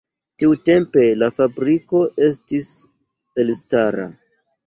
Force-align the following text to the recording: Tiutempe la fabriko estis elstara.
Tiutempe 0.43 1.03
la 1.23 1.27
fabriko 1.39 2.01
estis 2.29 2.69
elstara. 3.45 4.09